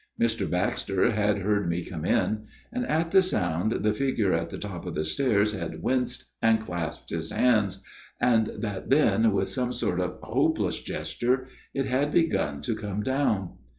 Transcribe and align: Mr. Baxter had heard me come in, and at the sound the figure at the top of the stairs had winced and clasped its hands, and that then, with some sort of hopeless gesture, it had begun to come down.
Mr. 0.19 0.49
Baxter 0.49 1.11
had 1.11 1.37
heard 1.43 1.69
me 1.69 1.85
come 1.85 2.03
in, 2.05 2.47
and 2.73 2.87
at 2.87 3.11
the 3.11 3.21
sound 3.21 3.71
the 3.83 3.93
figure 3.93 4.33
at 4.33 4.49
the 4.49 4.57
top 4.57 4.87
of 4.87 4.95
the 4.95 5.05
stairs 5.05 5.53
had 5.53 5.83
winced 5.83 6.23
and 6.41 6.59
clasped 6.59 7.11
its 7.11 7.29
hands, 7.31 7.83
and 8.19 8.47
that 8.57 8.89
then, 8.89 9.31
with 9.31 9.47
some 9.47 9.71
sort 9.71 9.99
of 9.99 10.17
hopeless 10.23 10.81
gesture, 10.81 11.45
it 11.75 11.85
had 11.85 12.11
begun 12.11 12.61
to 12.61 12.73
come 12.73 13.03
down. 13.03 13.51